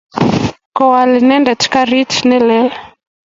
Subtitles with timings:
[0.77, 2.69] Koal inendet karit ne lel.